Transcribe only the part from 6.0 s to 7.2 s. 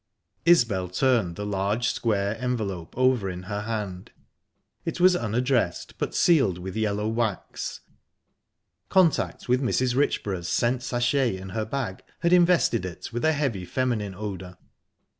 sealed with yellow